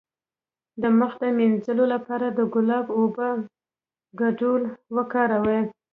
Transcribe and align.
د 0.81 0.83
مخ 0.99 1.11
د 1.21 1.23
مینځلو 1.37 1.85
لپاره 1.93 2.27
د 2.37 2.39
ګلاب 2.53 2.85
او 2.91 2.95
اوبو 3.01 3.29
ګډول 4.19 4.63
وکاروئ 4.95 5.61